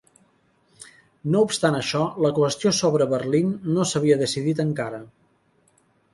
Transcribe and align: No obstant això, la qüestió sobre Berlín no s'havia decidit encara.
No 1.35 1.43
obstant 1.47 1.77
això, 1.79 2.01
la 2.27 2.31
qüestió 2.39 2.73
sobre 2.79 3.09
Berlín 3.15 3.53
no 3.77 3.87
s'havia 3.91 4.19
decidit 4.25 4.65
encara. 4.67 5.05